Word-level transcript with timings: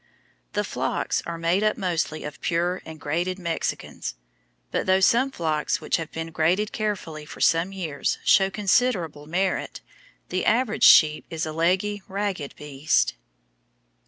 The 0.53 0.63
flocks 0.63 1.21
are 1.27 1.37
made 1.37 1.61
up 1.63 1.77
mostly 1.77 2.23
of 2.23 2.41
pure 2.41 2.81
and 2.85 2.99
graded 2.99 3.37
Mexicans; 3.37 4.15
but 4.71 4.87
though 4.87 4.99
some 4.99 5.29
flocks 5.29 5.79
which 5.79 5.97
have 5.97 6.11
been 6.11 6.31
graded 6.31 6.71
carefully 6.71 7.23
for 7.23 7.39
some 7.39 7.71
years 7.71 8.17
show 8.25 8.49
considerable 8.49 9.27
merit, 9.27 9.79
the 10.29 10.43
average 10.43 10.85
sheep 10.85 11.27
is 11.29 11.45
a 11.45 11.53
leggy, 11.53 12.01
ragged 12.07 12.55
beast. 12.55 13.13